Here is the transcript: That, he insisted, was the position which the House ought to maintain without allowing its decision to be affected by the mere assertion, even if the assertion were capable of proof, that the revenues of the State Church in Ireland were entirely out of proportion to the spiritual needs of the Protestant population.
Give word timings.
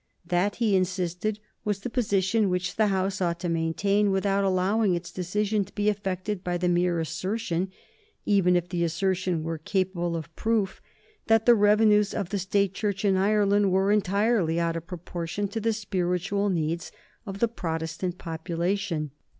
That, 0.25 0.55
he 0.55 0.75
insisted, 0.75 1.37
was 1.63 1.81
the 1.81 1.89
position 1.91 2.49
which 2.49 2.75
the 2.75 2.87
House 2.87 3.21
ought 3.21 3.39
to 3.41 3.49
maintain 3.49 4.09
without 4.09 4.43
allowing 4.43 4.95
its 4.95 5.11
decision 5.11 5.63
to 5.63 5.75
be 5.75 5.89
affected 5.89 6.43
by 6.43 6.57
the 6.57 6.67
mere 6.67 6.99
assertion, 6.99 7.69
even 8.25 8.55
if 8.55 8.67
the 8.67 8.83
assertion 8.83 9.43
were 9.43 9.59
capable 9.59 10.15
of 10.15 10.35
proof, 10.35 10.81
that 11.27 11.45
the 11.45 11.53
revenues 11.53 12.15
of 12.15 12.29
the 12.29 12.39
State 12.39 12.73
Church 12.73 13.05
in 13.05 13.15
Ireland 13.15 13.71
were 13.71 13.91
entirely 13.91 14.59
out 14.59 14.75
of 14.75 14.87
proportion 14.87 15.47
to 15.49 15.59
the 15.59 15.71
spiritual 15.71 16.49
needs 16.49 16.91
of 17.27 17.37
the 17.37 17.47
Protestant 17.47 18.17
population. 18.17 19.11